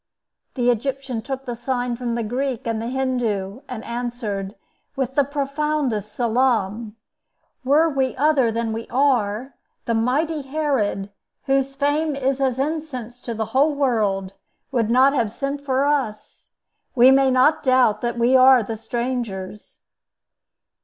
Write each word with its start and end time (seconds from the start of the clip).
The 0.55 0.71
Egyptian 0.71 1.21
took 1.21 1.45
the 1.45 1.55
sign 1.55 1.95
from 1.95 2.15
the 2.15 2.23
Greek 2.23 2.65
and 2.65 2.81
the 2.81 2.87
Hindoo, 2.87 3.61
and 3.69 3.83
answered, 3.85 4.55
with 4.95 5.13
the 5.13 5.23
profoundest 5.23 6.11
salaam, 6.15 6.95
"Were 7.63 7.87
we 7.87 8.15
other 8.15 8.49
than 8.51 8.73
we 8.73 8.87
are, 8.89 9.53
the 9.85 9.93
mighty 9.93 10.41
Herod, 10.41 11.11
whose 11.43 11.75
fame 11.75 12.15
is 12.15 12.41
as 12.41 12.57
incense 12.57 13.19
to 13.21 13.35
the 13.35 13.45
whole 13.53 13.75
world, 13.75 14.33
would 14.71 14.89
not 14.89 15.13
have 15.13 15.31
sent 15.31 15.61
for 15.63 15.85
us. 15.85 16.49
We 16.95 17.11
may 17.11 17.29
not 17.29 17.61
doubt 17.61 18.01
that 18.01 18.17
we 18.17 18.35
are 18.35 18.63
the 18.63 18.77
strangers." 18.77 19.81